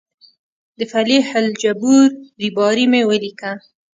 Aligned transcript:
د 0.77 0.79
فلیح 0.91 1.25
الجبور 1.39 2.07
ریباري 2.41 2.85
مې 2.91 3.01
ولیکه. 3.09 3.51